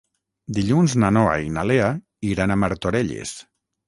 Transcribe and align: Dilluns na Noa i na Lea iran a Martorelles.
Dilluns 0.57 0.95
na 1.03 1.11
Noa 1.17 1.35
i 1.47 1.51
na 1.57 1.65
Lea 1.71 1.89
iran 2.31 2.55
a 2.55 2.57
Martorelles. 2.63 3.35